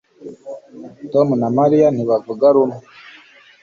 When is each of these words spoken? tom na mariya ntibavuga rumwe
tom 1.11 1.27
na 1.41 1.47
mariya 1.57 1.87
ntibavuga 1.91 2.45
rumwe 2.55 2.81